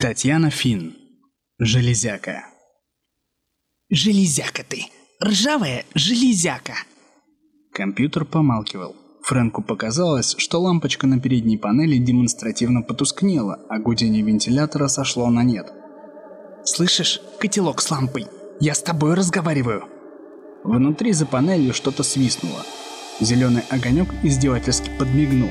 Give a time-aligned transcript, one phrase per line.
[0.00, 0.94] Татьяна Фин.
[1.58, 2.44] Железяка.
[3.90, 4.84] Железяка ты!
[5.20, 6.74] Ржавая железяка!
[7.72, 8.94] Компьютер помалкивал.
[9.24, 15.66] Фрэнку показалось, что лампочка на передней панели демонстративно потускнела, а гудение вентилятора сошло на нет.
[16.64, 18.28] «Слышишь, котелок с лампой?
[18.60, 19.88] Я с тобой разговариваю!»
[20.62, 22.64] Внутри за панелью что-то свистнуло.
[23.18, 25.50] Зеленый огонек издевательски подмигнул.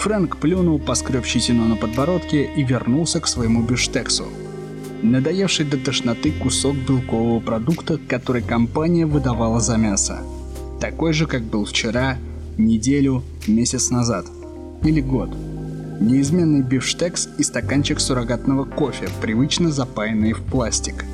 [0.00, 4.24] Фрэнк плюнул, поскреб щетину на подбородке и вернулся к своему бюштексу.
[5.02, 10.22] Надоевший до тошноты кусок белкового продукта, который компания выдавала за мясо.
[10.80, 12.16] Такой же, как был вчера,
[12.56, 14.24] неделю, месяц назад.
[14.82, 15.36] Или год.
[16.00, 21.04] Неизменный бифштекс и стаканчик суррогатного кофе, привычно запаянный в пластик.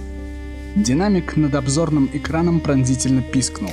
[0.76, 3.72] Динамик над обзорным экраном пронзительно пискнул.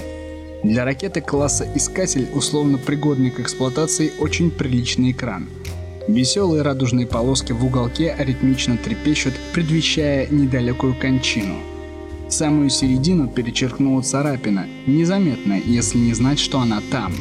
[0.64, 5.50] Для ракеты класса «Искатель» условно пригодный к эксплуатации очень приличный экран.
[6.08, 11.56] Веселые радужные полоски в уголке аритмично трепещут, предвещая недалекую кончину.
[12.30, 17.14] Самую середину перечеркнула царапина, незаметная, если не знать, что она там.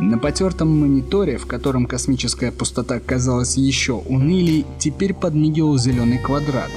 [0.00, 6.70] На потертом мониторе, в котором космическая пустота казалась еще унылей, теперь подмигивал зеленый квадрат.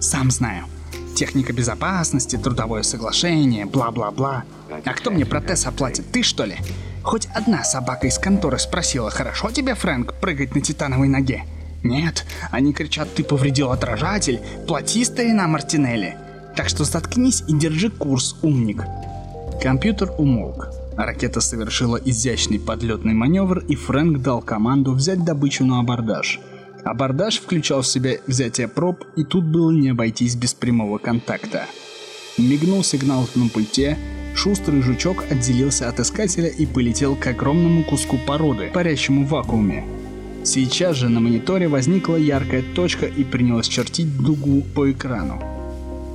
[0.00, 0.66] «Сам знаю.
[1.14, 4.44] Техника безопасности, трудовое соглашение, бла-бла-бла.
[4.84, 6.58] А кто мне протез оплатит, ты что ли?
[7.02, 11.44] Хоть одна собака из конторы спросила, хорошо тебе, Фрэнк, прыгать на титановой ноге?
[11.82, 16.16] Нет, они кричат, ты повредил отражатель, плати старина Мартинелли.
[16.56, 18.84] Так что заткнись и держи курс, умник.
[19.62, 20.68] Компьютер умолк.
[20.96, 26.40] Ракета совершила изящный подлетный маневр, и Фрэнк дал команду взять добычу на абордаж.
[26.84, 31.66] Абордаж включал в себя взятие проб, и тут было не обойтись без прямого контакта.
[32.36, 33.96] Мигнул сигнал на пульте,
[34.34, 39.84] шустрый жучок отделился от искателя и полетел к огромному куску породы, парящему в вакууме.
[40.44, 45.51] Сейчас же на мониторе возникла яркая точка и принялась чертить дугу по экрану.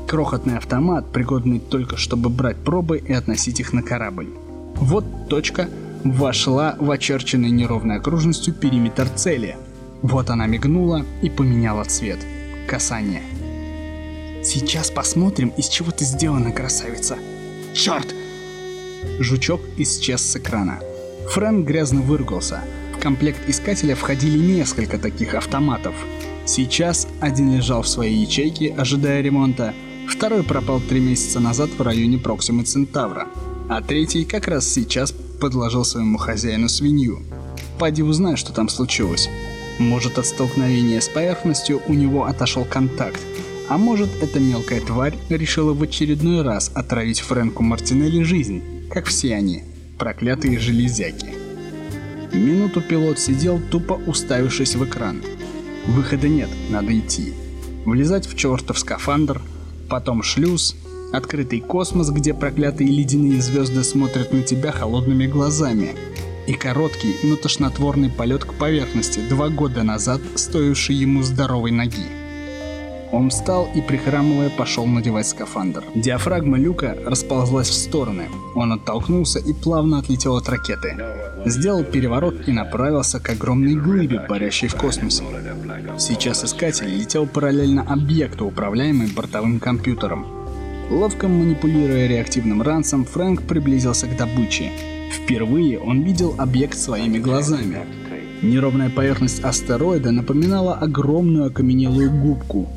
[0.08, 4.30] Крохотный автомат, пригодный только чтобы брать пробы и относить их на корабль.
[4.76, 5.70] Вот точка
[6.06, 9.58] вошла в очерченный неровной окружностью периметр цели.
[10.02, 12.20] Вот она мигнула и поменяла цвет.
[12.70, 13.22] Касание.
[14.44, 17.18] Сейчас посмотрим, из чего ты сделана, красавица.
[17.74, 18.16] Черт!
[19.20, 20.80] Жучок исчез с экрана.
[21.32, 22.62] Фрэнк грязно выругался.
[22.96, 25.96] В комплект искателя входили несколько таких автоматов.
[26.46, 29.74] Сейчас один лежал в своей ячейке, ожидая ремонта,
[30.08, 33.28] Второй пропал три месяца назад в районе Проксимы Центавра,
[33.70, 37.20] а третий как раз сейчас подложил своему хозяину свинью.
[37.78, 39.30] Пади узнай, что там случилось.
[39.80, 43.20] Может, от столкновения с поверхностью у него отошел контакт,
[43.70, 49.36] а может, эта мелкая тварь решила в очередной раз отравить Фрэнку Мартинелли жизнь, как все
[49.36, 49.66] они,
[50.00, 51.28] проклятые железяки.
[52.34, 55.22] Минуту пилот сидел, тупо уставившись в экран.
[55.86, 57.34] Выхода нет, надо идти.
[57.86, 59.42] Влезать в чертов скафандр–
[59.88, 60.76] потом шлюз,
[61.14, 65.96] открытый космос, где проклятые ледяные звезды смотрят на тебя холодными глазами,
[66.48, 72.17] и короткий, но тошнотворный полет к поверхности, два года назад стоивший ему здоровой ноги.
[73.12, 75.84] Он встал и, прихрамывая, пошел надевать скафандр.
[75.96, 78.26] Диафрагма люка расползлась в стороны.
[78.54, 80.98] Он оттолкнулся и плавно отлетел от ракеты.
[81.46, 85.24] Сделал переворот и направился к огромной глыбе, парящей в космосе.
[85.98, 90.26] Сейчас искатель летел параллельно объекту, управляемый бортовым компьютером.
[90.90, 94.72] Ловко манипулируя реактивным ранцем, Фрэнк приблизился к добыче.
[95.12, 97.86] Впервые он видел объект своими глазами.
[98.42, 102.68] Неровная поверхность астероида напоминала огромную окаменелую губку.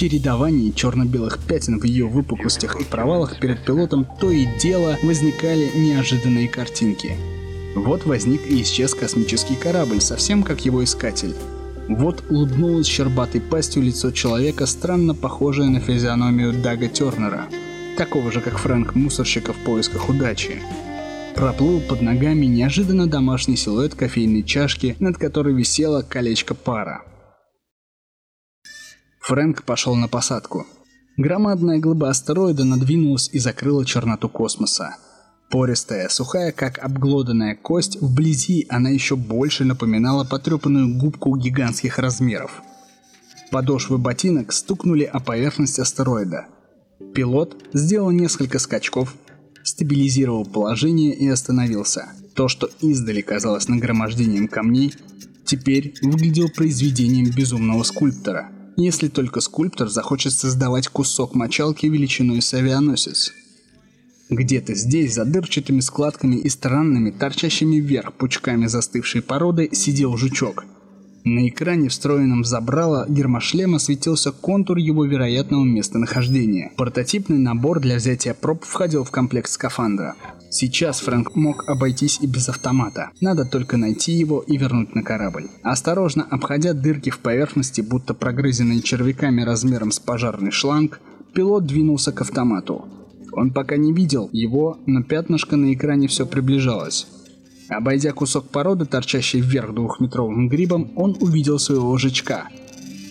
[0.00, 6.48] Чередовании черно-белых пятен в ее выпуклостях и провалах перед пилотом то и дело возникали неожиданные
[6.48, 7.18] картинки.
[7.74, 11.34] Вот возник и исчез космический корабль, совсем как его искатель.
[11.86, 17.48] Вот улыбнулось щербатой пастью лицо человека, странно похожее на физиономию Дага Тернера,
[17.98, 20.62] такого же, как Фрэнк Мусорщика в поисках удачи
[21.34, 27.02] проплыл под ногами неожиданно домашний силуэт кофейной чашки, над которой висело колечко пара.
[29.30, 30.66] Фрэнк пошел на посадку.
[31.16, 34.96] Громадная глыба астероида надвинулась и закрыла черноту космоса.
[35.50, 42.60] Пористая, сухая, как обглоданная кость, вблизи она еще больше напоминала потрепанную губку гигантских размеров.
[43.52, 46.46] Подошвы ботинок стукнули о поверхность астероида.
[47.14, 49.14] Пилот сделал несколько скачков
[49.62, 52.08] стабилизировал положение и остановился.
[52.34, 54.92] То, что издали казалось нагромождением камней,
[55.44, 58.50] теперь выглядело произведением безумного скульптора.
[58.82, 63.30] Если только скульптор захочет создавать кусок мочалки величиной с авианосец.
[64.30, 70.64] Где-то здесь, за дырчатыми складками и странными, торчащими вверх пучками застывшей породы, сидел жучок–
[71.24, 76.72] на экране, встроенном в забрало гермошлема, светился контур его вероятного местонахождения.
[76.76, 80.14] Прототипный набор для взятия проб входил в комплект скафандра.
[80.50, 83.10] Сейчас Фрэнк мог обойтись и без автомата.
[83.20, 85.48] Надо только найти его и вернуть на корабль.
[85.62, 91.00] Осторожно обходя дырки в поверхности, будто прогрызенные червяками размером с пожарный шланг,
[91.34, 92.88] пилот двинулся к автомату.
[93.32, 97.06] Он пока не видел его, но пятнышко на экране все приближалось.
[97.70, 102.48] Обойдя кусок породы, торчащий вверх двухметровым грибом, он увидел своего жучка.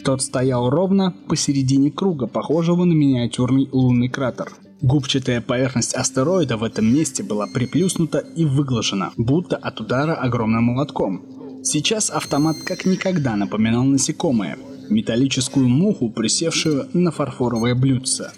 [0.04, 4.52] Тот стоял ровно посередине круга, похожего на миниатюрный лунный кратер.
[4.82, 11.22] Губчатая поверхность астероида в этом месте была приплюснута и выглажена, будто от удара огромным молотком.
[11.64, 14.58] Сейчас автомат как никогда напоминал насекомое,
[14.90, 18.32] металлическую муху, присевшую на фарфоровое блюдце.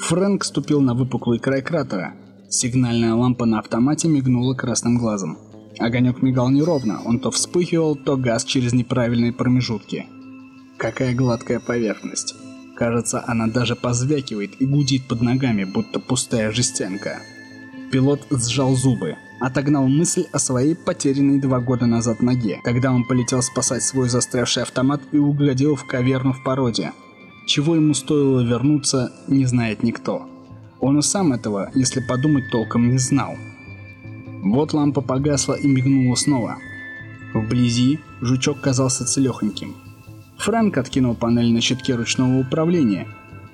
[0.00, 2.14] Фрэнк ступил на выпуклый край кратера.
[2.48, 5.38] Сигнальная лампа на автомате мигнула красным глазом.
[5.80, 10.06] Огонек мигал неровно, он то вспыхивал, то газ через неправильные промежутки.
[10.76, 12.34] Какая гладкая поверхность.
[12.76, 17.20] Кажется, она даже позвякивает и гудит под ногами, будто пустая жестянка.
[17.90, 23.42] Пилот сжал зубы, отогнал мысль о своей потерянной два года назад ноге, когда он полетел
[23.42, 26.92] спасать свой застрявший автомат и угодил в каверну в породе.
[27.46, 30.28] Чего ему стоило вернуться, не знает никто.
[30.78, 33.34] Он и сам этого, если подумать, толком не знал.
[34.42, 36.58] Вот лампа погасла и мигнула снова.
[37.34, 39.74] Вблизи жучок казался целехоньким.
[40.38, 43.06] Фрэнк откинул панель на щитке ручного управления.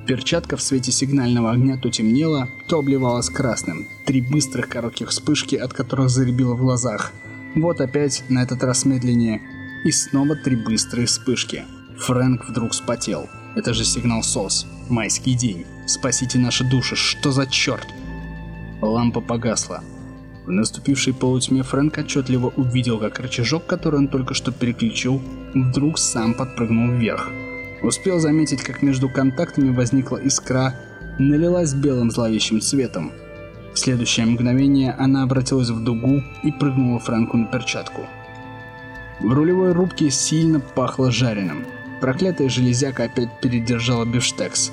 [0.06, 3.86] Перчатка в свете сигнального огня то темнела, то обливалась красным.
[4.06, 7.12] Три быстрых коротких вспышки, от которых заребило в глазах.
[7.56, 9.40] Вот опять, на этот раз медленнее.
[9.84, 11.64] И снова три быстрые вспышки.
[11.98, 13.28] Фрэнк вдруг спотел.
[13.56, 14.66] Это же сигнал СОС.
[14.88, 15.64] Майский день.
[15.86, 16.94] Спасите наши души.
[16.94, 17.86] Что за черт?
[18.80, 19.82] Лампа погасла.
[20.46, 25.20] В наступившей полутьме Фрэнк отчетливо увидел, как рычажок, который он только что переключил,
[25.54, 27.28] вдруг сам подпрыгнул вверх.
[27.82, 30.75] Успел заметить, как между контактами возникла искра,
[31.19, 33.10] налилась белым зловещим цветом.
[33.75, 38.02] В следующее мгновение она обратилась в дугу и прыгнула Фрэнку на перчатку.
[39.20, 41.65] В рулевой рубке сильно пахло жареным.
[42.00, 44.70] Проклятая железяка опять передержала бифштекс.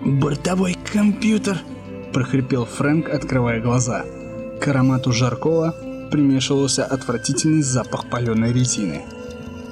[0.00, 1.60] «Бортовой компьютер!»–
[2.12, 4.04] прохрипел Фрэнк, открывая глаза–
[4.62, 5.74] к аромату жаркого
[6.12, 9.02] примешивался отвратительный запах паленой резины.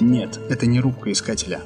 [0.01, 1.61] Нет, это не рубка искателя.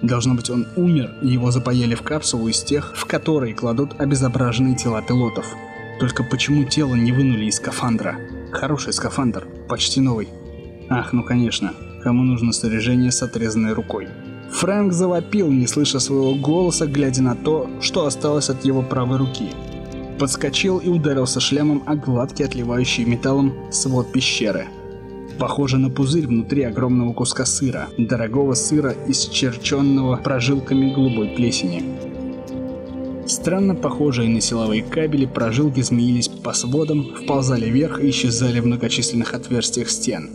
[0.00, 4.76] Должно быть, он умер, и его запаяли в капсулу из тех, в которые кладут обезображенные
[4.76, 5.44] тела пилотов.
[5.98, 8.16] Только почему тело не вынули из скафандра?
[8.50, 10.30] Хороший скафандр, почти новый.
[10.88, 14.08] Ах, ну конечно, кому нужно снаряжение с отрезанной рукой?
[14.52, 19.50] Фрэнк завопил, не слыша своего голоса, глядя на то, что осталось от его правой руки
[20.20, 24.66] подскочил и ударился шлемом о гладкий отливающий металлом свод пещеры.
[25.38, 31.82] Похоже на пузырь внутри огромного куска сыра, дорогого сыра, исчерченного прожилками голубой плесени.
[33.26, 39.32] Странно похожие на силовые кабели прожилки змеились по сводам, вползали вверх и исчезали в многочисленных
[39.32, 40.28] отверстиях стен.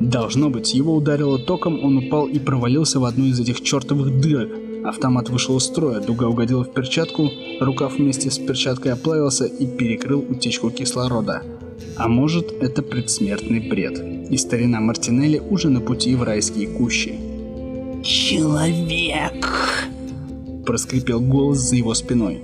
[0.00, 4.50] Должно быть, его ударило током, он упал и провалился в одну из этих чертовых дырок,
[4.84, 10.22] Автомат вышел из строя, дуга угодила в перчатку, рукав вместе с перчаткой оплавился и перекрыл
[10.28, 11.42] утечку кислорода.
[11.96, 13.98] А может, это предсмертный бред.
[14.30, 17.14] И старина Мартинелли уже на пути в райские кущи.
[18.02, 19.48] «Человек!»
[20.66, 22.42] Проскрипел голос за его спиной.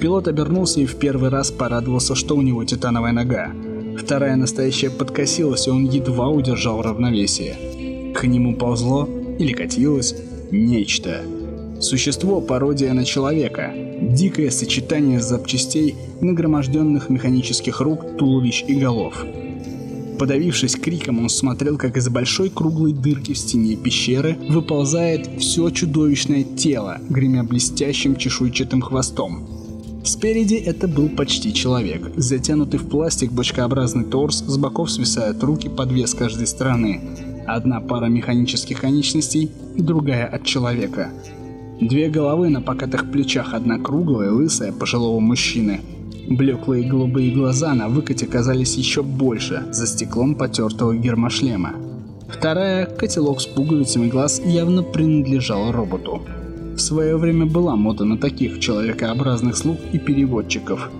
[0.00, 3.52] Пилот обернулся и в первый раз порадовался, что у него титановая нога.
[3.98, 8.14] Вторая настоящая подкосилась, и он едва удержал равновесие.
[8.14, 9.06] К нему ползло
[9.38, 10.14] или катилось
[10.50, 11.24] нечто.
[11.80, 13.72] Существо пародия на человека.
[14.00, 19.24] Дикое сочетание запчастей, нагроможденных механических рук, туловищ и голов.
[20.18, 26.42] Подавившись криком, он смотрел, как из большой круглой дырки в стене пещеры выползает все чудовищное
[26.42, 29.46] тело, гремя блестящим чешуйчатым хвостом.
[30.02, 32.10] Спереди это был почти человек.
[32.16, 37.00] Затянутый в пластик бочкообразный торс, с боков свисают руки под вес каждой стороны.
[37.46, 41.12] Одна пара механических конечностей, другая от человека.
[41.80, 45.80] Две головы на покатых плечах, одна круглая, лысая, пожилого мужчины–
[46.28, 51.72] Блеклые голубые глаза на выкате казались еще больше за стеклом потертого гермошлема.
[52.28, 56.20] Вторая, котелок с пуговицами глаз, явно принадлежала роботу.
[56.74, 60.90] В свое время была мода на таких человекообразных слуг и переводчиков.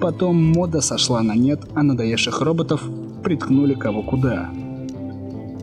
[0.00, 2.82] Потом мода сошла на нет, а надоевших роботов
[3.22, 4.48] приткнули кого куда.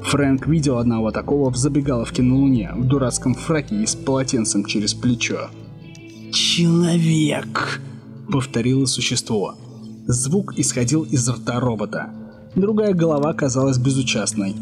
[0.05, 4.93] Фрэнк видел одного такого в забегаловке на Луне, в дурацком фраке и с полотенцем через
[4.93, 5.49] плечо.
[6.31, 7.81] «Человек!»—
[8.31, 9.55] повторило существо.
[10.05, 12.09] Звук исходил из рта робота.
[12.55, 14.55] Другая голова казалась безучастной.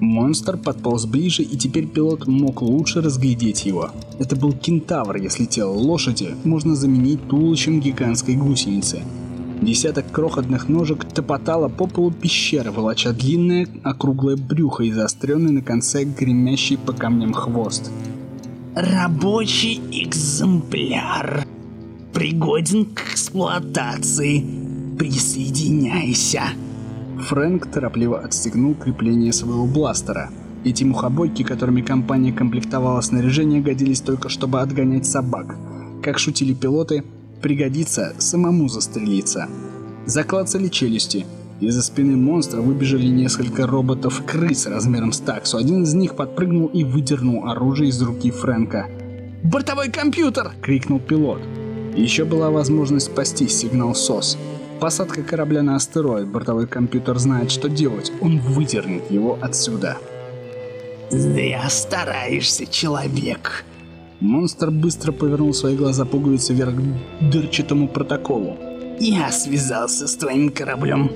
[0.00, 3.90] Монстр подполз ближе, и теперь пилот мог лучше разглядеть его.
[4.18, 9.02] Это был кентавр, если тело лошади можно заменить туловищем гигантской гусеницы.
[9.60, 16.04] Десяток крохотных ножек топотало по полу пещеры, волоча длинное округлое брюхо и заостренный на конце
[16.04, 17.90] гремящий по камням хвост.
[18.74, 21.46] «Рабочий экземпляр»,
[22.16, 24.42] пригоден к эксплуатации.
[24.98, 26.44] Присоединяйся.
[27.18, 30.30] Фрэнк торопливо отстегнул крепление своего бластера.
[30.64, 35.56] Эти мухобойки, которыми компания комплектовала снаряжение, годились только чтобы отгонять собак.
[36.02, 37.04] Как шутили пилоты,
[37.40, 39.48] пригодится самому застрелиться.
[40.06, 41.26] Заклацали челюсти.
[41.60, 45.56] Из-за спины монстра выбежали несколько роботов-крыс размером с таксу.
[45.56, 48.88] Один из них подпрыгнул и выдернул оружие из руки Фрэнка.
[49.42, 51.40] «Бортовой компьютер!»— крикнул пилот.
[51.96, 54.36] Еще была возможность спасти сигнал СОС.
[54.80, 59.96] Посадка корабля на астероид, бортовой компьютер знает, что делать, он выдернет его отсюда.
[61.10, 63.64] «Зря стараешься, человек!»
[64.20, 68.56] Монстр быстро повернул свои глаза пуговицы вверх к дырчатому протоколу.
[68.98, 71.10] «Я связался с твоим кораблем.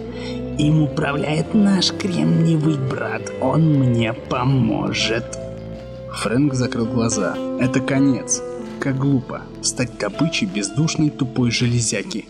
[0.59, 3.33] Им управляет наш кремниевый брат.
[3.41, 5.39] Он мне поможет».
[6.13, 7.37] Фрэнк закрыл глаза.
[7.59, 8.43] «Это конец
[8.81, 12.25] как глупо стать добычей бездушной тупой железяки.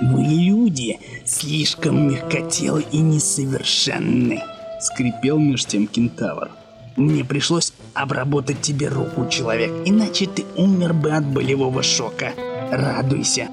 [0.00, 4.42] Вы люди слишком мягкотелы и несовершенны,
[4.80, 6.50] скрипел меж тем кентавр.
[6.96, 12.32] Мне пришлось обработать тебе руку, человек, иначе ты умер бы от болевого шока.
[12.70, 13.48] Радуйся,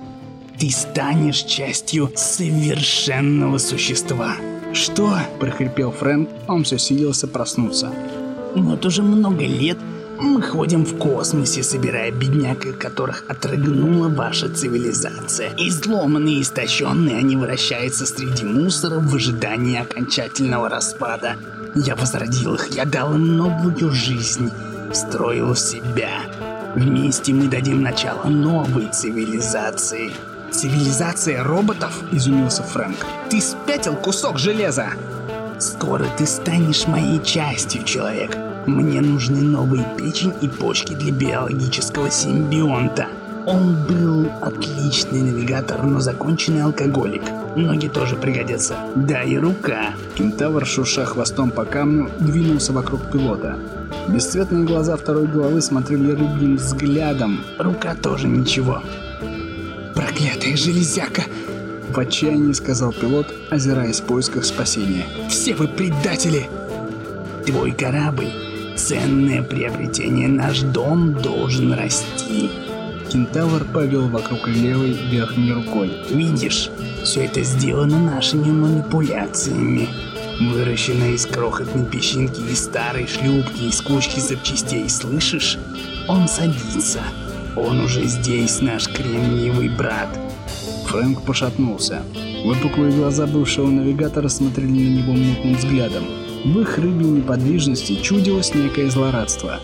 [0.59, 4.35] ты станешь частью совершенного существа.
[4.73, 5.17] Что?
[5.39, 7.91] прохрипел Фрэнк, он все силился проснуться.
[8.55, 9.77] Вот уже много лет
[10.21, 15.51] мы ходим в космосе, собирая бедняк, которых отрыгнула ваша цивилизация.
[15.57, 21.37] Изломанные и истощенные они вращаются среди мусора в ожидании окончательного распада.
[21.75, 24.51] Я возродил их, я дал им новую жизнь,
[24.91, 26.21] встроил в себя.
[26.75, 30.11] Вместе мы дадим начало новой цивилизации.
[30.51, 32.03] Цивилизация роботов?
[32.11, 32.97] Изумился Фрэнк.
[33.29, 34.89] Ты спятил кусок железа!
[35.59, 38.50] Скоро ты станешь моей частью, человек.
[38.67, 43.07] Мне нужны новые печень и почки для биологического симбионта.
[43.47, 47.23] Он был отличный навигатор, но законченный алкоголик.
[47.55, 48.75] Ноги тоже пригодятся.
[48.95, 49.95] Да и рука.
[50.15, 53.57] Кентавр, шурша хвостом по камню, двинулся вокруг пилота.
[54.07, 57.43] Бесцветные глаза второй головы смотрели рыбьим взглядом.
[57.57, 58.83] Рука тоже ничего.
[59.95, 61.23] Проклятая железяка!
[61.89, 65.05] В отчаянии сказал пилот, озираясь в поисках спасения.
[65.29, 66.47] «Все вы предатели!»
[67.45, 68.29] «Твой корабль
[68.75, 70.27] ценное приобретение.
[70.27, 72.49] Наш дом должен расти.
[73.11, 75.91] Кентавр повел вокруг левой верхней рукой.
[76.09, 76.69] Видишь,
[77.03, 79.89] все это сделано нашими манипуляциями.
[80.39, 84.89] Выращено из крохотной песчинки, из старой шлюпки, из кучки запчастей.
[84.89, 85.57] Слышишь?
[86.07, 87.01] Он садится.
[87.55, 90.17] Он уже здесь, наш кремниевый брат.
[90.87, 92.03] Фрэнк пошатнулся.
[92.45, 96.05] Выпуклые глаза бывшего навигатора смотрели на него мутным взглядом.
[96.43, 99.59] В их рыбьей неподвижности чудилось некое злорадство.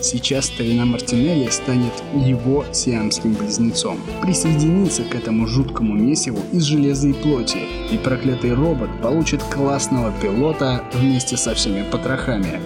[0.00, 4.00] Сейчас старина Мартинелли станет его сиамским близнецом.
[4.22, 7.58] Присоединится к этому жуткому месиву из железа и плоти,
[7.90, 12.60] и проклятый робот получит классного пилота вместе со всеми потрохами.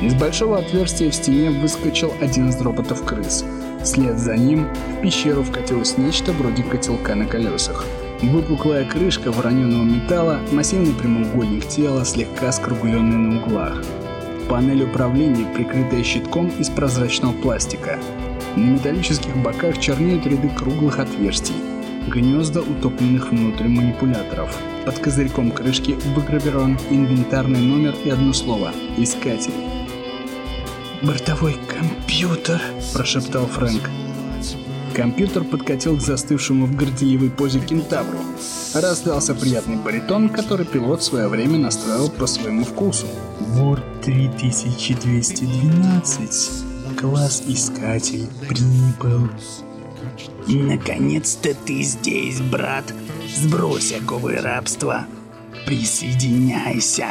[0.00, 3.44] Из большого отверстия в стене выскочил один из роботов-крыс.
[3.84, 4.66] Вслед за ним
[4.98, 7.84] в пещеру вкатилось нечто вроде котелка на колесах.
[8.22, 13.84] Выпуклая крышка вороненого металла, массивный прямоугольник тела, слегка скругленный на углах.
[14.48, 17.98] Панель управления, прикрытая щитком из прозрачного пластика.
[18.56, 21.56] На металлических боках чернеют ряды круглых отверстий.
[22.08, 24.56] Гнезда утопленных внутрь манипуляторов.
[24.86, 29.52] Под козырьком крышки выгравирован инвентарный номер и одно слово– «Искатель».
[31.02, 32.62] «Бортовой компьютер»,–
[32.94, 33.90] прошептал Фрэнк.
[34.96, 38.16] Компьютер подкатил к застывшему в горделивой позе кентавру.
[38.72, 43.06] Раздался приятный баритон, который пилот в свое время настроил по своему вкусу.
[43.58, 46.50] Борт 3212.
[46.98, 49.28] Класс Искатель прибыл.
[50.48, 52.94] Наконец-то ты здесь, брат.
[53.36, 55.04] Сбрось оковы рабства.
[55.66, 57.08] Присоединяйся.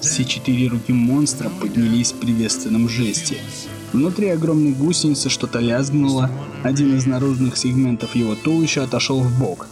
[0.00, 3.36] Все четыре руки монстра поднялись в приветственном жесте.
[3.92, 6.30] Внутри огромной гусеницы что-то лязгнуло,
[6.62, 9.68] один из наружных сегментов его туловища отошел в бок.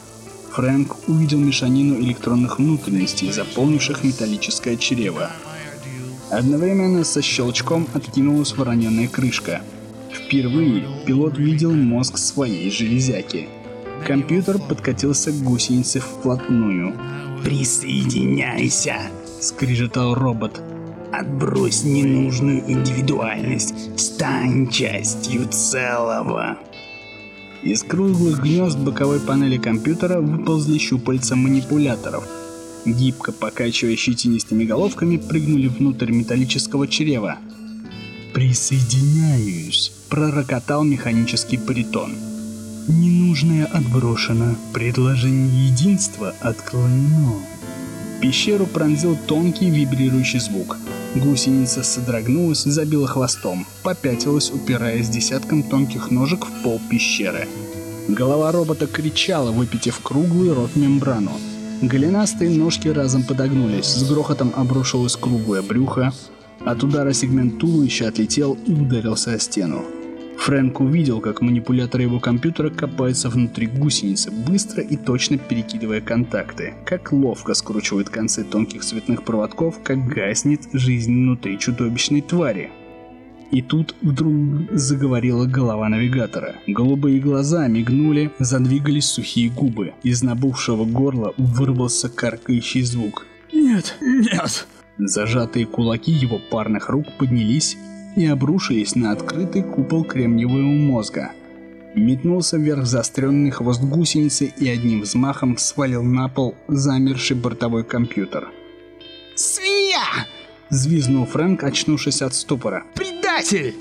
[0.53, 5.31] Фрэнк увидел мешанину электронных внутренностей, заполнивших металлическое чрево.
[6.31, 9.63] Одновременно со щелчком откинулась вороненная крышка.
[10.13, 13.49] Впервые пилот видел мозг своей железяки.
[14.07, 16.95] Компьютер подкатился к гусенице вплотную.
[17.45, 18.97] «Присоединяйся!»—
[19.41, 20.61] скрижетал робот.
[21.13, 26.57] Отбрось ненужную индивидуальность, стань частью целого.
[27.63, 32.25] Из круглых гнезд боковой панели компьютера выползли щупальца манипуляторов.
[32.87, 37.37] Гибко покачивая щетинистыми головками, прыгнули внутрь металлического чрева.
[38.33, 42.15] «Присоединяюсь»,— пророкотал механический баритон.
[42.89, 47.43] «Ненужное отброшено, предложение единства отклонено».
[48.23, 50.77] Пещеру пронзил тонкий вибрирующий звук.
[51.17, 57.49] Гусеница содрогнулась, забила хвостом, попятилась, упираясь десятком тонких ножек в пол пещеры.
[58.07, 61.33] Голова робота кричала, выпитив круглый рот мембрану.
[61.83, 66.13] Голенастые ножки разом подогнулись, с грохотом обрушилось круглое брюхо.
[66.65, 69.85] От удара сегмент туловища отлетел и ударился о стену.
[70.43, 77.13] Фрэнк увидел, как манипуляторы его компьютера копаются внутри гусеницы, быстро и точно перекидывая контакты, как
[77.13, 82.73] ловко скручивают концы тонких цветных проводков, как гаснет жизнь внутри чудовищной твари.
[83.53, 84.35] И тут вдруг
[84.73, 86.57] заговорила голова навигатора.
[86.67, 89.93] Голубые глаза мигнули, задвигались сухие губы.
[90.03, 93.27] Из набувшего горла вырвался каркающий звук.
[93.53, 94.67] «Нет, нет!»
[94.99, 97.77] Зажатые кулаки его парных рук поднялись
[98.17, 101.33] и обрушились на открытый купол кремниевого мозга.
[101.95, 108.49] Метнулся вверх заостренный хвост гусеницы и одним взмахом свалил на пол замерший бортовой компьютер.
[109.35, 110.27] «Свинья!»—
[110.71, 112.85] взвизнул Фрэнк, очнувшись от ступора.
[112.95, 113.75] «Предатель!»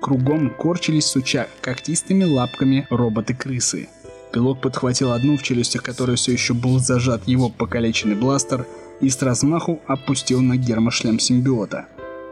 [0.00, 3.88] Кругом корчились, суча когтистыми лапками роботы-крысы.
[4.32, 8.66] Пилот подхватил одну, в челюстях которой все еще был зажат его покалеченный бластер,
[9.00, 11.86] и с размаху опустил на гермошлем симбиота.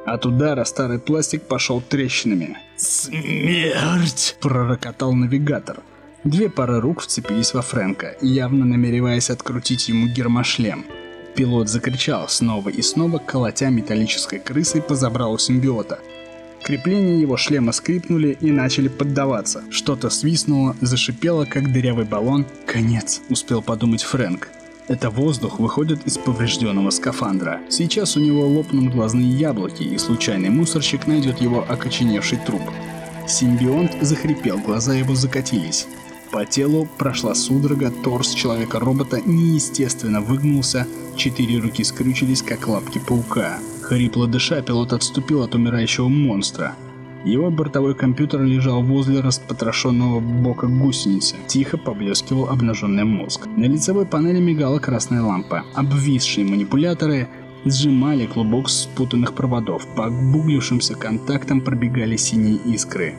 [0.06, 2.58] От удара старый пластик пошел трещинами.
[2.76, 5.78] «Смерть!»– пророкотал навигатор.
[6.24, 10.84] Две пары рук вцепились во Фрэнка, явно намереваясь открутить ему гермошлем.
[11.34, 15.98] Пилот закричал, снова и снова колотя металлической крысой по забралу симбиота.
[16.62, 19.64] Крепления его шлема скрипнули и начали поддаваться.
[19.70, 22.46] Что-то свистнуло, зашипело, как дырявый баллон.
[22.66, 24.48] «Конец»,— успел подумать Фрэнк.
[24.86, 27.60] Это воздух выходит из поврежденного скафандра.
[27.70, 32.62] Сейчас у него лопнут глазные яблоки, и случайный мусорщик найдет его окоченевший труп.
[33.26, 35.86] Симбионт захрипел, глаза его закатились.
[36.30, 43.60] По телу прошла судорога, торс человека-робота неестественно выгнулся, четыре руки скрючились, как лапки паука.
[43.80, 46.74] Хрипло дыша, пилот отступил от умирающего монстра.
[47.24, 51.36] Его бортовой компьютер лежал возле распотрошенного бока гусеницы.
[51.46, 53.46] Тихо поблескивал обнаженный мозг.
[53.56, 55.64] На лицевой панели мигала красная лампа.
[55.74, 57.28] Обвисшие манипуляторы
[57.64, 59.86] сжимали клубок спутанных проводов.
[59.96, 63.14] По обуглившимся контактам пробегали синие искры.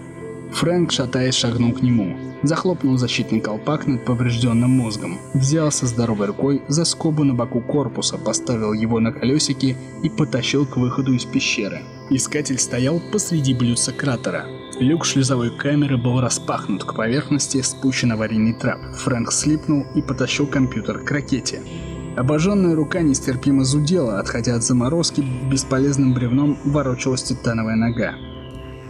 [0.53, 2.17] Фрэнк, шатаясь, шагнул к нему.
[2.43, 5.17] Захлопнул защитный колпак над поврежденным мозгом.
[5.33, 10.77] Взялся здоровой рукой за скобу на боку корпуса, поставил его на колесики и потащил к
[10.77, 11.81] выходу из пещеры.
[12.09, 14.45] Искатель стоял посреди блюдца кратера.
[14.79, 18.79] Люк шлюзовой камеры был распахнут, к поверхности спущен аварийный трап.
[18.97, 21.61] Фрэнк слипнул и потащил компьютер к ракете.
[22.15, 28.15] Обожженная рука нестерпимо зудела, отходя от заморозки, бесполезным бревном ворочалась титановая нога.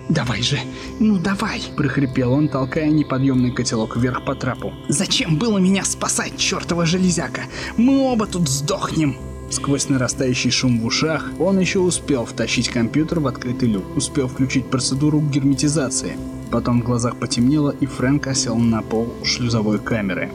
[0.10, 0.60] «Давай же,
[1.00, 4.74] ну давай!»– прохрипел он, толкая неподъемный котелок вверх по трапу.
[4.88, 7.42] «Зачем было меня спасать, чертова железяка?
[7.78, 9.18] Мы оба тут сдохнем!»
[9.50, 14.70] Сквозь нарастающий шум в ушах, он еще успел втащить компьютер в открытый люк, успел включить
[14.70, 16.18] процедуру герметизации.
[16.52, 20.32] Потом в глазах потемнело, и Фрэнк осел на пол шлюзовой камеры.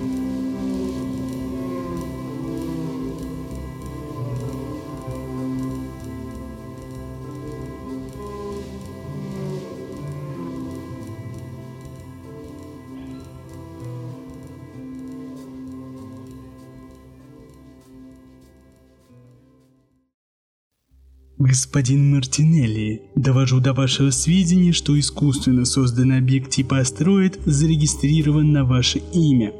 [21.41, 28.99] Господин Мартинелли, довожу до вашего сведения, что искусственно созданный объект типа астероид зарегистрирован на ваше
[29.15, 29.51] имя.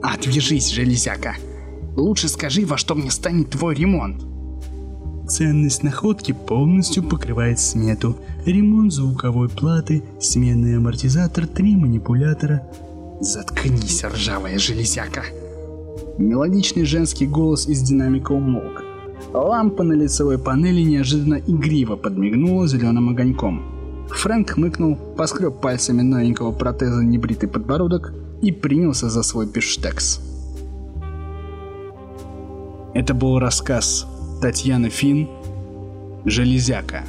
[0.00, 1.34] Отвяжись, железяка.
[1.96, 4.22] Лучше скажи, во что мне станет твой ремонт.
[5.28, 8.16] Ценность находки полностью покрывает смету.
[8.46, 12.62] Ремонт звуковой платы, сменный амортизатор, три манипулятора.
[13.20, 15.24] Заткнись, ржавая железяка.
[16.16, 18.83] Мелодичный женский голос из динамика умолк.
[19.32, 23.62] Лампа на лицевой панели неожиданно игриво подмигнула зеленым огоньком.
[24.10, 30.20] Фрэнк хмыкнул, поскреб пальцами новенького протеза небритый подбородок и принялся за свой пиштекс.
[32.94, 34.06] Это был рассказ
[34.40, 35.28] Татьяны Фин
[36.24, 37.02] «Железяка».